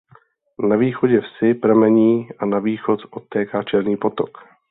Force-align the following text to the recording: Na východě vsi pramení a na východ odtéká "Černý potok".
Na 0.69 0.75
východě 0.75 1.21
vsi 1.21 1.53
pramení 1.53 2.29
a 2.39 2.45
na 2.45 2.59
východ 2.59 2.99
odtéká 3.11 3.63
"Černý 3.63 3.97
potok". 3.97 4.37